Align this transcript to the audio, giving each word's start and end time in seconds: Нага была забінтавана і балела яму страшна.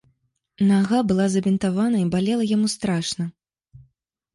Нага 0.71 1.01
была 1.11 1.27
забінтавана 1.35 2.03
і 2.03 2.11
балела 2.19 2.51
яму 2.57 2.67
страшна. 2.79 3.33